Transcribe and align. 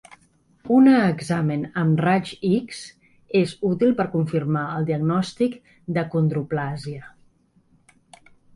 Una 0.77 0.93
examen 1.09 1.65
amb 1.81 2.01
raigs 2.05 2.31
X 2.51 2.79
és 3.41 3.53
útil 3.73 3.93
per 4.01 4.07
confirmar 4.15 4.65
el 4.79 4.89
diagnòstic 4.89 5.61
d'acondroplàsia. 5.99 7.07